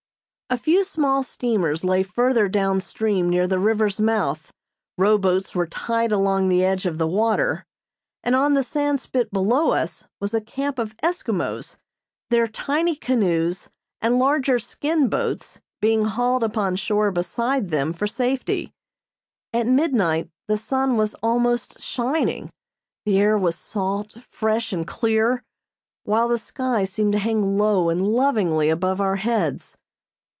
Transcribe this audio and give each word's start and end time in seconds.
A 0.53 0.57
few 0.57 0.83
small 0.83 1.23
steamers 1.23 1.85
lay 1.85 2.03
further 2.03 2.49
down 2.49 2.81
stream 2.81 3.29
near 3.29 3.47
the 3.47 3.57
river's 3.57 4.01
mouth, 4.01 4.51
row 4.97 5.17
boats 5.17 5.55
were 5.55 5.65
tied 5.65 6.11
along 6.11 6.49
the 6.49 6.61
edge 6.61 6.85
of 6.85 6.97
the 6.97 7.07
water, 7.07 7.65
and 8.21 8.35
on 8.35 8.53
the 8.53 8.61
Sandspit 8.61 9.31
below 9.31 9.71
us 9.71 10.09
was 10.19 10.33
a 10.33 10.41
camp 10.41 10.77
of 10.77 10.93
Eskimos, 10.97 11.77
their 12.29 12.47
tiny 12.47 12.97
canoes 12.97 13.69
and 14.01 14.19
larger 14.19 14.59
skin 14.59 15.07
boats 15.07 15.61
being 15.79 16.03
hauled 16.03 16.43
upon 16.43 16.75
shore 16.75 17.11
beside 17.13 17.69
them 17.69 17.93
for 17.93 18.05
safety. 18.05 18.73
At 19.53 19.67
midnight 19.67 20.29
the 20.49 20.57
sun 20.57 20.97
was 20.97 21.15
almost 21.23 21.79
shining, 21.79 22.49
the 23.05 23.19
air 23.19 23.37
was 23.37 23.55
salt, 23.55 24.17
fresh 24.29 24.73
and 24.73 24.85
clear, 24.85 25.43
while 26.03 26.27
the 26.27 26.37
sky 26.37 26.83
seemed 26.83 27.13
to 27.13 27.19
hang 27.19 27.41
low 27.57 27.87
and 27.87 28.05
lovingly 28.05 28.67
above 28.67 28.99
our 28.99 29.15
heads. 29.15 29.77